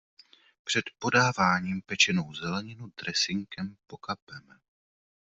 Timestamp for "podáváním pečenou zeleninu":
0.99-2.91